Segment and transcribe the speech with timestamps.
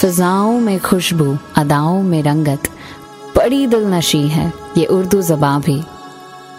[0.00, 2.68] فضاؤں میں خوشبو، اداؤں میں رنگت۔
[3.36, 5.80] بڑی دل نشی ہے، یہ اردو زباں بھی۔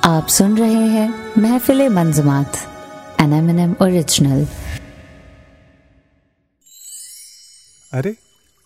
[0.01, 2.57] آپ سن رہے ہیں محفل منظمات
[3.79, 4.43] اوریجنل
[7.93, 8.11] ارے،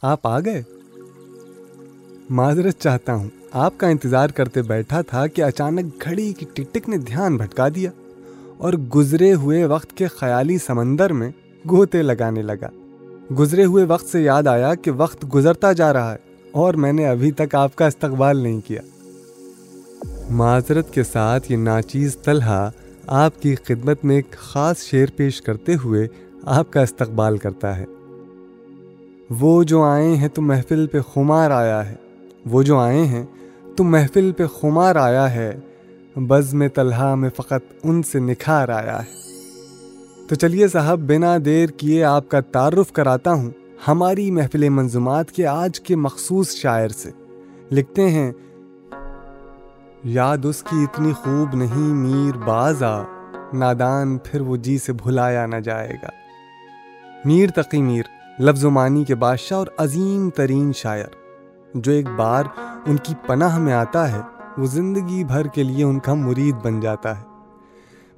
[0.02, 0.64] آپ آ گئے۔
[2.30, 6.98] معذرت چاہتا ہوں، آپ کا انتظار کرتے بیٹھا تھا کہ اچانک گھڑی کی ٹک نے
[6.98, 7.92] دھیان بھٹکا دیا
[8.58, 11.32] اور گزرے ہوئے وقت کے خیالی سمندر میں
[11.70, 12.70] گوتے لگانے لگا۔
[13.32, 16.18] گزرے ہوئے وقت سے یاد آیا کہ وقت گزرتا جا رہا ہے
[16.52, 18.82] اور میں نے ابھی تک آپ کا استقبال نہیں کیا۔
[20.30, 22.70] معذرت کے ساتھ یہ ناچیز طلحہ
[23.08, 26.08] آپ کی خدمت میں ایک خاص شعر پیش کرتے ہوئے
[26.44, 27.86] آپ کا استقبال کرتا ہے۔
[29.40, 31.96] وہ جو آئے ہیں تو محفل پہ خمار آیا ہے۔
[32.46, 33.26] وہ جو آئے ہیں
[33.76, 35.60] تو محفل پہ خمار آیا ہے۔
[36.16, 39.35] بز میں طلحہ میں فقط ان سے نکھار آیا ہے۔
[40.28, 43.50] تو چلیے صاحب، بنا دیر کیے آپ کا تعارف کراتا ہوں
[43.88, 47.12] ہماری محفل منظومات کے آج کے مخصوص شاعر سے۔
[47.72, 48.32] لکھتے ہیں،
[50.04, 53.04] یاد اس کی اتنی خوب نہیں میر بازا،
[53.54, 56.10] نادان پھر وہ جی سے بھلایا نہ جائے گا۔
[57.26, 58.04] میر تقی میر،
[58.40, 61.16] لفظ و معنی کے بادشاہ اور عظیم ترین شاعر۔
[61.74, 62.44] جو ایک بار
[62.86, 64.22] ان کی پناہ میں آتا ہے،
[64.58, 67.35] وہ زندگی بھر کے لیے ان کا مرید بن جاتا ہے۔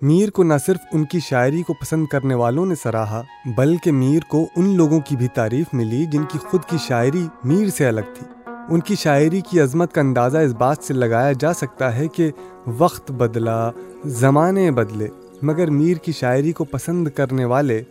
[0.01, 4.19] میر کو نہ صرف ان کی شاعری کو پسند کرنے والوں نے سراہا، بلکہ میر
[4.27, 8.01] کو ان لوگوں کی بھی تعریف ملی جن کی خود کی شاعری میر سے الگ
[8.13, 12.07] تھی۔ ان کی شاعری کی عظمت کا اندازہ اس بات سے لگایا جا سکتا ہے
[12.07, 12.31] کہ
[12.77, 13.71] وقت بدلا،
[14.05, 15.07] زمانے بدلے،
[15.41, 17.81] مگر میر کی شاعری کو پسند کرنے والے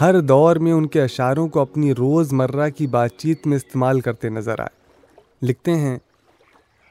[0.00, 4.00] ہر دور میں ان کے اشعاروں کو اپنی روز مرہ کی بات چیت میں استعمال
[4.00, 4.80] کرتے نظر آئے۔
[5.42, 5.98] لکھتے ہیں،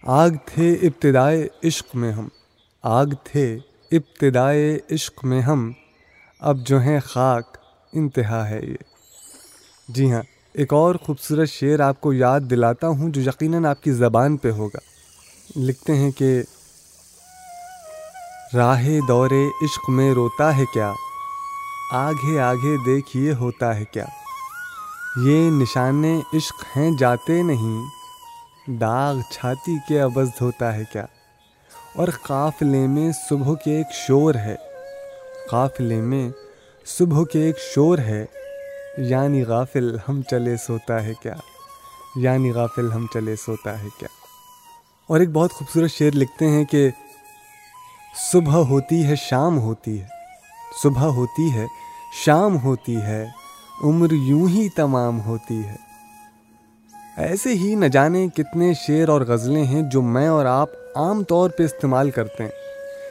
[0.03, 2.27] آگ تھے ابتدائے عشق میں ہم،
[2.83, 3.57] آگ تھے
[3.91, 5.71] ابتدائے عشق میں ہم
[6.39, 7.57] اب جو ہیں خاک،
[7.93, 8.75] انتہا ہے یہ۔
[9.87, 10.21] جی ہاں
[10.53, 14.51] ایک اور خوبصورت شعر آپ کو یاد دلاتا ہوں جو یقیناً آپ کی زبان پہ
[14.51, 14.79] ہوگا۔
[15.55, 16.41] لکھتے ہیں کہ،
[18.53, 19.29] راہ دور
[19.63, 20.93] عشق میں روتا ہے کیا؟
[21.91, 24.05] آگے آگے دیکھیے ہوتا ہے کیا؟
[25.23, 27.85] یہ نشان عشق ہیں، جاتے نہیں۔
[28.67, 31.05] داغ چھاتی کے عوض ہوتا ہے کیا؟
[31.95, 34.55] اور قافلے میں صبح کے ایک شور ہے۔
[35.49, 36.29] قافلے میں
[36.85, 38.25] صبح کے ایک شور ہے۔
[38.97, 41.33] یعنی غافل ہم چلے سوتا ہے کیا؟
[42.15, 44.07] یعنی غافل ہم چلے سوتا ہے کیا؟
[45.07, 46.89] اور ایک بہت خوبصورت شعر لکھتے ہیں کہ
[48.31, 50.07] صبح ہوتی ہے، شام ہوتی ہے۔
[50.83, 51.65] صبح ہوتی ہے،
[52.25, 53.25] شام ہوتی ہے،
[53.83, 55.75] عمر یوں ہی تمام ہوتی ہے۔
[57.17, 61.49] ایسے ہی نہ جانے کتنے شعر اور غزلیں ہیں جو میں اور آپ عام طور
[61.49, 62.51] پہ استعمال کرتے ہیں۔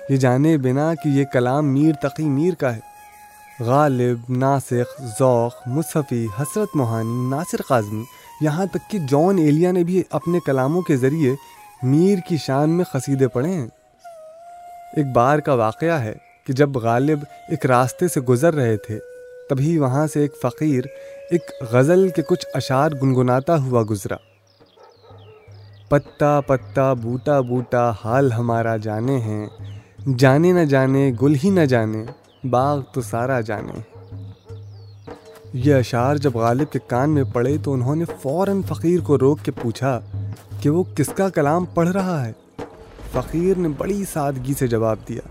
[0.09, 2.81] یہ جانے بنا کہ یہ کلام میر تقی میر کا ہے۔
[3.61, 8.05] غالب، ناسخ، ذوق، مصحفی، حسرت موہانی ناصر قاظمی
[8.41, 11.33] یہاں تک کہ جان ایلیا نے بھی اپنے کلاموں کے ذریعے
[11.83, 13.69] میر کی شان میں قصیدے پڑھے ہیں۔
[14.97, 16.15] ایک بار کا واقعہ ہے
[16.47, 18.99] کہ جب غالب ایک راستے سے گزر رہے تھے،
[19.51, 20.85] تبھی وہاں سے ایک فقیر
[21.31, 24.17] ایک غزل کے کچھ اشعار گنگناتا ہوا گزرا۔
[25.91, 29.47] پتا پتا بوٹا بوٹا حال ہمارا جانے ہیں۔
[30.19, 32.05] جانے نہ جانے، گل ہی نہ جانے،
[32.51, 33.73] باغ تو سارا جانے۔
[35.53, 39.39] یہ اشعار جب غالب کے کان میں پڑے تو انہوں نے فوراً فقیر کو روک
[39.43, 40.01] کے پوچھا
[40.61, 42.33] کہ وہ کس کا کلام پڑھ رہا ہے۔
[43.13, 45.23] فقیر نے بڑی سادگی سے جواب دیا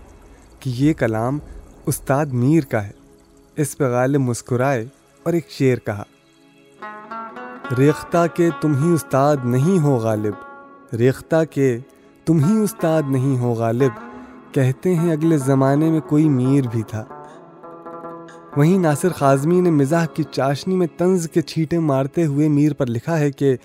[0.60, 1.38] کہ یہ کلام
[1.86, 2.92] استاد میر کا ہے۔
[3.56, 4.86] اس پہ غالب مسکرائے
[5.22, 6.04] اور ایک شعر کہا،
[7.78, 10.49] ریختہ کے تم ہی استاد نہیں ہو غالب۔
[10.98, 11.78] ریختہ کے
[12.24, 13.90] تم ہی استاد نہیں ہو غالب،
[14.54, 17.04] کہتے ہیں اگلے زمانے میں کوئی میر بھی تھا۔
[18.56, 22.86] وہیں ناصر خازمی نے مزاح کی چاشنی میں طنز کے چھیٹے مارتے ہوئے میر پر
[22.86, 23.56] لکھا ہے کہ،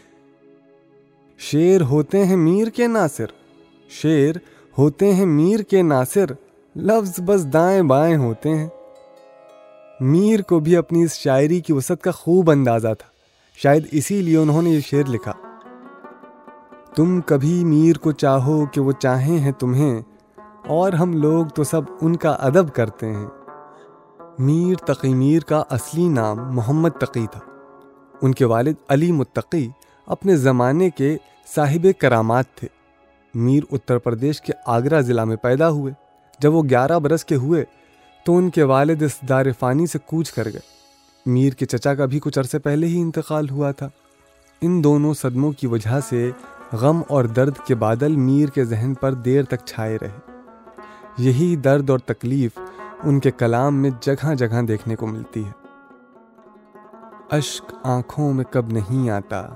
[1.40, 3.26] شیر ہوتے ہیں میر کے ناصر،
[3.90, 4.36] شیر
[4.78, 6.26] ہوتے ہیں میر کے ناصر،
[6.76, 8.68] لفظ بس دائیں بائیں ہوتے ہیں۔
[10.00, 13.08] میر کو بھی اپنی اس شاعری کی وسعت کا خوب اندازہ تھا۔
[13.58, 15.32] شاید اسی لیے انہوں نے یہ شعر لکھا۔
[16.96, 20.02] تم کبھی میر کو چاہو کہ وہ چاہیں ہیں تمہیں،
[20.68, 23.26] اور ہم لوگ تو سب ان کا ادب کرتے ہیں۔
[24.40, 27.40] میر تقی میر کا اصلی نام محمد تقی تھا۔
[28.22, 29.70] ان کے والد علی متقی
[30.08, 31.18] اپنے زمانے کے
[31.56, 32.68] صاحب کرامات تھے۔
[33.34, 35.94] میر اتر پردیش کے آگرہ ضلع میں پیدا ہوئے۔
[36.40, 37.64] جب وہ گیارہ برس کے ہوئے
[38.26, 40.62] تو ان کے والد اس دار فانی سے کوچ کر گئے۔
[41.26, 43.90] میر کے چچا کا بھی کچھ عرصے پہلے ہی انتقال ہوا تھا۔
[44.62, 46.32] ان دونوں صدموں کی وجہ سے
[46.74, 50.18] غم اور درد کے بادل میر کے ذہن پر دیر تک چھائے رہے۔
[51.18, 52.60] یہی درد اور تکلیف
[53.04, 55.52] ان کے کلام میں جگہ جگہ دیکھنے کو ملتی ہے۔
[57.32, 59.48] اشک آنکھوں میں کب نہیں آتا،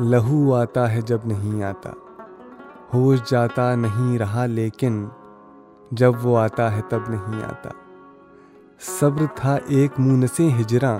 [0.00, 1.90] لہو آتا ہے جب نہیں آتا۔
[2.94, 5.08] ہوش جاتا نہیں رہا لیکن
[5.90, 7.70] جب وہ آتا ہے تب نہیں آتا۔
[8.80, 10.98] صبر تھا ایک مونس ہجراں،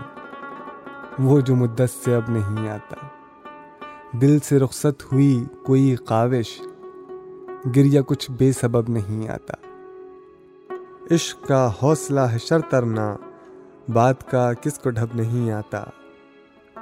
[1.18, 3.06] وہ جو مدت سے اب نہیں آتا۔
[4.12, 6.62] دل سے رخصت ہوئی کوئی کاوش
[7.76, 9.54] گریا کچھ بے سبب نہیں آتا۔
[11.14, 13.16] عشق کا حوصلہ ہے شر ترنا،
[13.92, 15.84] بات کا کس کو ڈھب نہیں آتا۔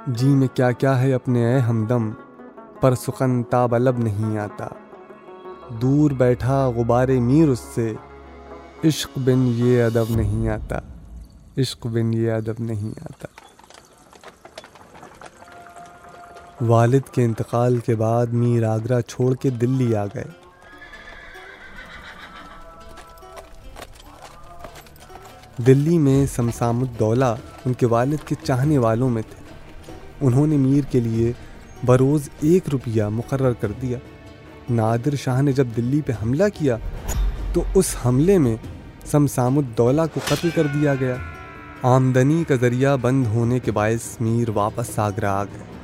[0.07, 2.11] جی میں کیا کیا ہے اپنے اے ہمدم،
[2.81, 4.67] پر سخن تاب لب نہیں آتا۔
[5.81, 7.93] دور بیٹھا غبار میر اس سے،
[8.83, 10.79] عشق بن یہ ادب نہیں آتا۔
[11.57, 13.38] عشق بن یہ ادب نہیں آتا۔
[16.61, 20.23] والد کے انتقال کے بعد میر آگرہ چھوڑ کے دلی آ گئے۔
[25.57, 27.35] دلی میں سمسام الدولہ
[27.65, 29.43] ان کے والد کے چاہنے والوں میں تھے۔
[30.21, 31.31] انہوں نے میر کے لیے
[31.85, 33.97] بروز ایک روپیہ مقرر کر دیا۔
[34.69, 36.77] نادر شاہ نے جب دلی پہ حملہ کیا
[37.53, 38.57] تو اس حملے میں
[39.05, 41.15] سمسام الدولہ کو قتل کر دیا گیا۔
[41.81, 45.78] آمدنی کا ذریعہ بند ہونے کے باعث میر واپس آگرہ آ گئے۔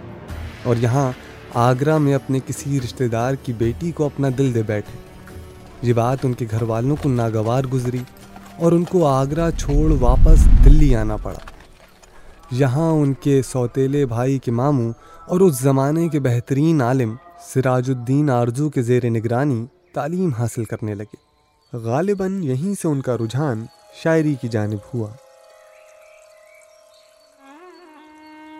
[0.65, 1.11] اور یہاں
[1.53, 4.97] آگرہ میں اپنے کسی رشتہ دار کی بیٹی کو اپنا دل دے بیٹھے۔
[5.81, 7.99] یہ بات ان کے گھر والوں کو ناگوار گزری
[8.57, 11.39] اور ان کو آگرہ چھوڑ واپس دلی آنا پڑا۔
[12.51, 14.93] یہاں ان کے سوتیلے بھائی کے ماموں
[15.27, 17.15] اور اس زمانے کے بہترین عالم
[17.53, 21.15] سراج الدین آرزو کے زیر نگرانی تعلیم حاصل کرنے لگے۔
[21.77, 23.65] غالباً یہیں سے ان کا رجحان
[24.03, 25.09] شاعری کی جانب ہوا۔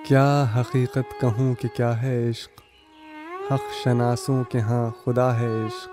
[0.08, 2.62] کیا حقیقت کہوں کہ کیا ہے عشق؟
[3.54, 5.90] حق شناسوں کے ہاں خدا ہے عشق۔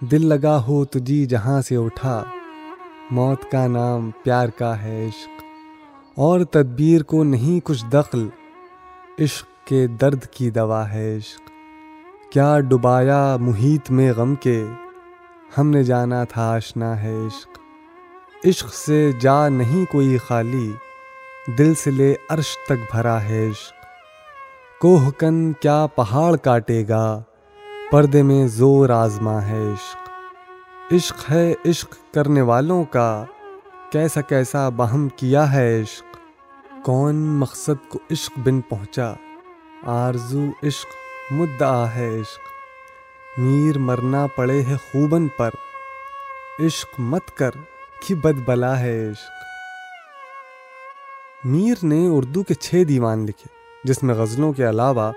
[0.00, 2.24] دل لگا ہو تو جی جہاں سے اٹھا،
[3.10, 5.44] موت کا نام پیار کا ہے عشق۔
[6.14, 8.28] اور تدبیر کو نہیں کچھ دخل،
[9.18, 11.50] عشق کے درد کی دوا ہے عشق۔
[12.32, 14.64] کیا ڈبایا محیط میں غم کے،
[15.58, 17.58] ہم نے جانا تھا آشنا ہے عشق۔
[18.46, 20.72] عشق سے جا نہیں کوئی خالی
[21.46, 23.72] دل سے لے عرش تک بھرا ہے عشق۔
[24.80, 27.22] کوہ کن کیا پہاڑ کاٹے گا،
[27.92, 29.96] پردے میں زور آزما ہے عشق۔
[30.92, 33.24] عشق ہے عشق کرنے والوں کا،
[33.92, 36.16] کیسا کیسا بہم کیا ہے عشق۔
[36.84, 39.14] کون مقصد کو عشق بن پہنچا،
[39.82, 40.88] آرزو عشق
[41.32, 42.40] مدعا ہے عشق۔
[43.38, 45.50] میر مرنا پڑے ہے خوبن پر،
[46.66, 47.50] عشق مت کر
[48.06, 49.49] کہ بد بلا ہے عشق۔
[51.44, 53.46] میر نے اردو کے چھ دیوان لکھے،
[53.84, 55.12] جس میں غزلوں کے علاوہ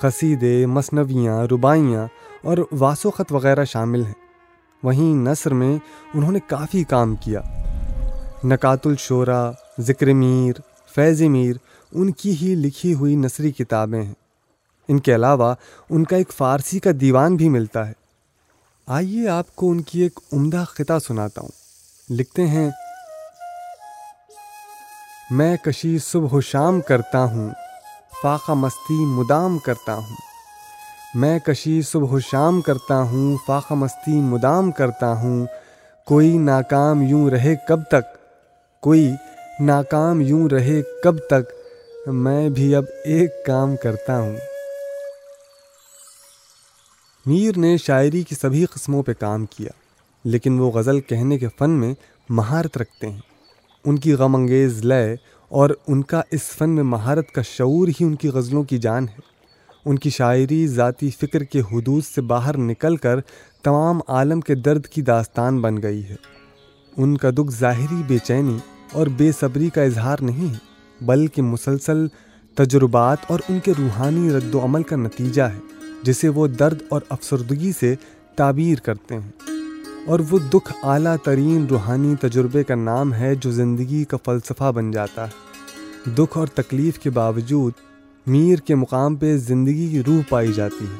[0.00, 2.06] قصیدے، مصنویاں ربائیاں
[2.42, 4.12] اور واسوخط وغیرہ شامل ہیں۔
[4.82, 5.78] وہیں نثر میں
[6.14, 7.40] انہوں نے کافی کام کیا۔
[8.44, 10.60] نکات الشعرا ذکر میر،
[10.94, 11.56] فیض میر،
[11.92, 14.14] ان کی ہی لکھی ہوئی نثری کتابیں ہیں۔
[14.88, 15.54] ان کے علاوہ
[15.90, 17.92] ان کا ایک فارسی کا دیوان بھی ملتا ہے۔
[18.86, 21.62] آئیے آپ کو ان کی ایک عمدہ خطہ سناتا ہوں۔
[22.10, 22.70] لکھتے ہیں
[25.32, 27.50] میں کشی صبح و شام کرتا ہوں،
[28.22, 30.16] فاقہ مستی مدام کرتا ہوں۔
[31.14, 35.46] میں کشی صبح و شام کرتا ہوں، فاقہ مستی مدام کرتا ہوں۔
[36.06, 38.16] کوئی ناکام یوں رہے کب تک؟
[38.80, 39.12] کوئی
[39.60, 41.52] ناکام یوں رہے کب تک؟
[42.06, 44.36] میں بھی اب ایک کام کرتا ہوں۔
[47.26, 49.70] میر نے شاعری کی سبھی قسموں پہ کام کیا،
[50.24, 51.94] لیکن وہ غزل کہنے کے فن میں
[52.28, 53.31] مہارت رکھتے ہیں۔
[53.84, 55.16] ان کی غم انگیز لیے
[55.48, 59.08] اور ان کا اس فن میں مہارت کا شعور ہی ان کی غزلوں کی جان
[59.08, 59.20] ہے۔
[59.84, 63.20] ان کی شاعری ذاتی فکر کے حدود سے باہر نکل کر
[63.62, 66.16] تمام عالم کے درد کی داستان بن گئی ہے۔
[66.96, 68.56] ان کا دکھ ظاہری بے چینی
[68.92, 72.06] اور بے صبری کا اظہار نہیں ہے، بلکہ مسلسل
[72.54, 75.58] تجربات اور ان کے روحانی رد و عمل کا نتیجہ ہے،
[76.02, 77.94] جسے وہ درد اور افسردگی سے
[78.36, 79.51] تعبیر کرتے ہیں۔
[80.06, 84.90] اور وہ دکھ اعلیٰ ترین روحانی تجربے کا نام ہے جو زندگی کا فلسفہ بن
[84.90, 85.30] جاتا ہے۔
[86.10, 87.72] دکھ اور تکلیف کے باوجود
[88.26, 90.96] میر کے مقام پہ زندگی کی روح پائی جاتی ہے۔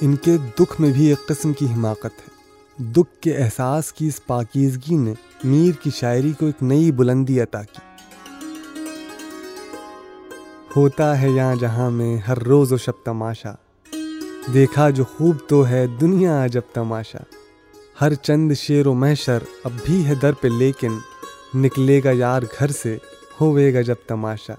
[0.00, 2.28] ان کے دکھ میں بھی ایک قسم کی حماقت ہے۔
[2.84, 5.14] دکھ کے احساس کی اس پاکیزگی نے
[5.44, 7.78] میر کی شاعری کو ایک نئی بلندی عطا کی۔
[10.76, 13.52] ہوتا ہے یہاں جہاں میں ہر روز و شب تماشا۔
[14.54, 17.18] دیکھا جو خوب تو ہے دنیا جب تماشا۔
[18.00, 20.98] ہر چند شیر و محشر اب بھی ہے در پہ، لیکن
[21.54, 22.98] نکلے گا یار گھر سے،
[23.40, 24.54] ہوئے گا جب تماشا۔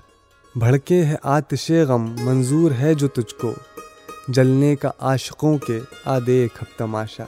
[0.55, 3.53] بھڑکے ہے آتش غم، منظور ہے جو تجھ کو۔
[4.27, 7.23] جلنے کا عاشقوں کے آدے کھپ تماشا۔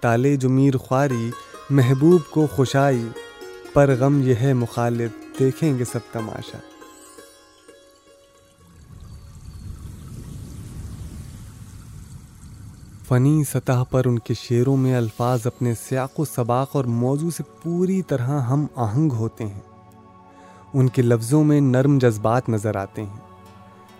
[0.00, 1.30] تالے جو میر خواری،
[1.70, 3.08] محبوب کو خوشائی۔
[3.72, 6.58] پر غم یہ ہے مخالف، دیکھیں گے سب تماشا۔
[13.08, 17.42] فنی سطح پر ان کے شعروں میں الفاظ اپنے سیاق و سباق اور موضوع سے
[17.62, 19.60] پوری طرح ہم آہنگ ہوتے ہیں۔
[20.74, 23.16] ان کے لفظوں میں نرم جذبات نظر آتے ہیں۔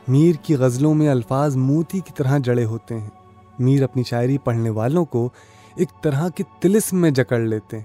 [0.08, 3.10] میر کی غزلوں میں الفاظ موتی کی طرح جڑے ہوتے ہیں۔
[3.58, 5.28] میر اپنی شاعری پڑھنے والوں کو
[5.76, 7.84] ایک طرح کے تلسم میں جکڑ لیتے ہیں،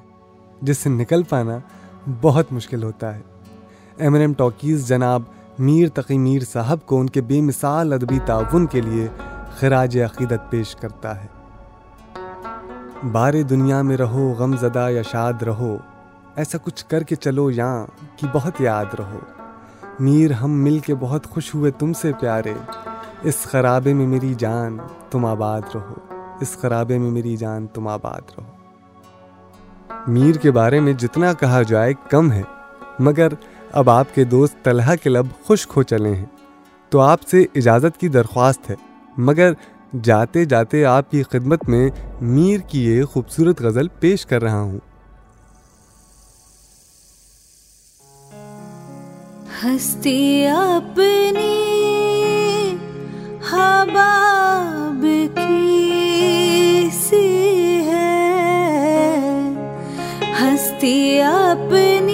[0.61, 1.57] جس سے نکل پانا
[2.21, 3.21] بہت مشکل ہوتا ہے۔
[3.97, 5.21] ایم ایم ٹاکیز جناب
[5.59, 9.07] میر تقی میر صاحب کو ان کے بے مثال ادبی تعاون کے لیے
[9.61, 11.27] خراج عقیدت پیش کرتا ہے۔
[13.11, 15.77] بار دنیا میں رہو، غم زدہ یا شاد رہو،
[16.35, 19.19] ایسا کچھ کر کے چلو یہاں کہ بہت یاد رہو۔
[19.99, 22.53] میر ہم مل کے بہت خوش ہوئے تم سے پیارے۔
[23.21, 24.77] اس خرابے میں میری جان
[25.11, 25.93] تم آباد رہو۔
[26.41, 28.51] اس خرابے میں میری جان تم آباد رہو۔
[30.07, 32.43] میر کے بارے میں جتنا کہا جائے کم ہے،
[32.99, 33.27] مگر
[33.71, 36.25] اب آپ کے دوست طلحہ کے لب خشک ہو چلے ہیں۔
[36.89, 38.75] تو آپ سے اجازت کی درخواست ہے۔
[39.17, 39.51] مگر
[40.03, 41.89] جاتے جاتے آپ کی خدمت میں
[42.21, 44.79] میر کی یہ خوبصورت غزل پیش کر رہا ہوں۔
[49.63, 51.57] ہستی اپنی
[53.51, 59.17] حباب کی سی ہے۔
[60.41, 62.10] ہستی اپنی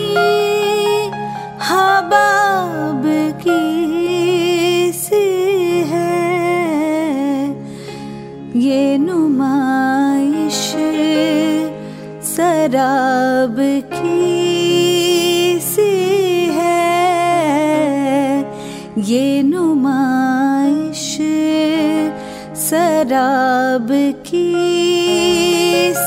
[8.60, 10.76] یہ نمائش
[12.22, 18.44] سراب کی سی ہے۔
[18.96, 21.22] یہ نمائش
[22.56, 24.56] سراب کی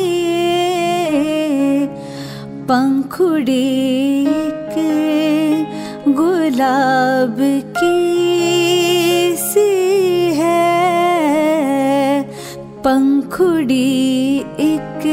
[2.66, 4.78] پنکھڑی ایک
[6.18, 7.42] گلاب
[7.80, 10.62] کی سی ہے۔
[12.82, 15.06] پنکھڑی ایک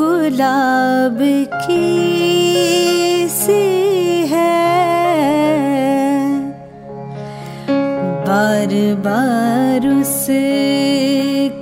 [0.00, 1.22] گلاب
[1.66, 3.91] کی سی
[8.32, 10.30] بار بار اس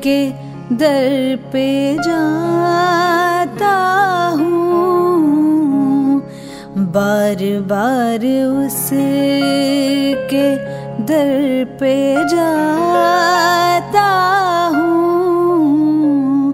[0.02, 0.30] کے
[0.70, 3.74] در پہ جاتا
[4.40, 6.20] ہوں۔
[6.74, 8.92] بار بار اس
[10.30, 10.56] کے
[11.08, 14.08] در پہ جاتا
[14.74, 16.52] ہوں۔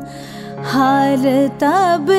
[0.73, 2.13] حال تب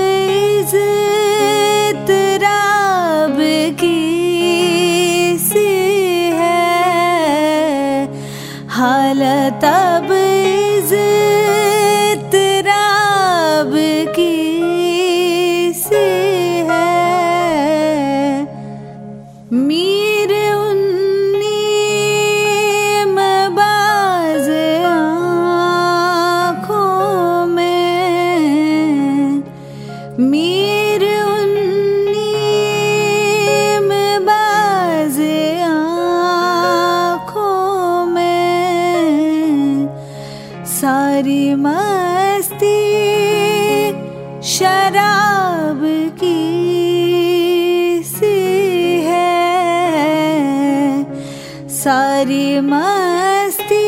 [51.98, 53.86] ساری مستی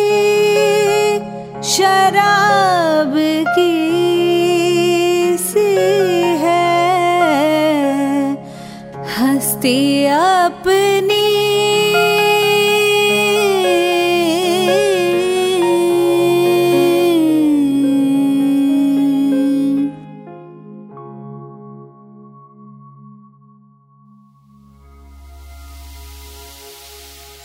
[1.63, 3.18] شراب
[3.56, 3.75] کی
[5.51, 5.75] سی
[6.42, 6.66] ہے۔
[9.18, 11.18] ہستی اپنی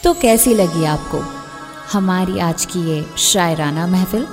[0.04, 1.20] تو کیسی لگی آپ کو
[1.94, 4.24] ہماری آج کی یہ شاعرانہ محفل؟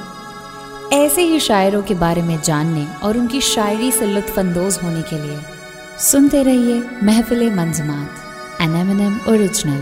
[0.92, 5.02] ایسے ہی شاعروں کے بارے میں جاننے اور ان کی شاعری سے لطف اندوز ہونے
[5.10, 5.38] کے لیے
[6.00, 8.20] سنتے رہیے محفل منظمات
[8.60, 9.82] N M N M original